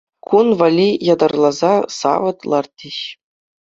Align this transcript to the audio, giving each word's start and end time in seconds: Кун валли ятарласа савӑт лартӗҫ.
Кун 0.27 0.47
валли 0.61 0.87
ятарласа 1.13 1.75
савӑт 2.01 2.39
лартӗҫ. 2.53 2.97